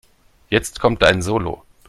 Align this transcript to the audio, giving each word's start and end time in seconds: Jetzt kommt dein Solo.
Jetzt 0.49 0.79
kommt 0.79 1.03
dein 1.03 1.21
Solo. 1.21 1.61